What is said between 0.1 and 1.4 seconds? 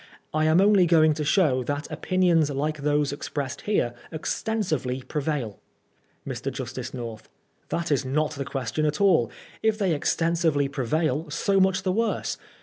I am only going to